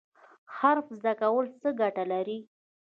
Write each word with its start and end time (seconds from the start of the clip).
حرفه 0.57 0.93
زده 1.01 1.13
کول 1.21 1.45
څه 1.61 1.69
ګټه 1.81 2.03
لري؟ 2.11 2.39